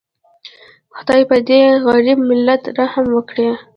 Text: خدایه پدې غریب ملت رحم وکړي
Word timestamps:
خدایه 0.95 1.25
پدې 1.31 1.59
غریب 1.85 2.19
ملت 2.29 2.61
رحم 2.79 3.05
وکړي 3.13 3.47